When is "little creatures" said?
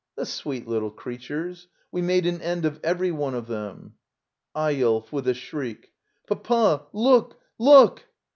0.67-1.67